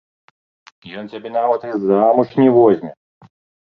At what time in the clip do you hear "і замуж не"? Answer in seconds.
1.71-2.51